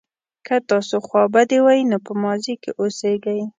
[0.45, 3.41] که تاسو خوابدي وئ نو په ماضي کې اوسیږئ.